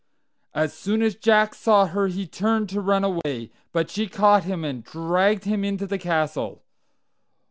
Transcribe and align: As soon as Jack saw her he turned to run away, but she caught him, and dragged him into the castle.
As 0.55 0.73
soon 0.73 1.03
as 1.03 1.13
Jack 1.13 1.53
saw 1.53 1.85
her 1.85 2.07
he 2.07 2.25
turned 2.25 2.69
to 2.69 2.81
run 2.81 3.03
away, 3.03 3.51
but 3.71 3.91
she 3.91 4.07
caught 4.07 4.45
him, 4.45 4.63
and 4.65 4.83
dragged 4.83 5.43
him 5.43 5.63
into 5.63 5.85
the 5.85 5.99
castle. 5.99 6.63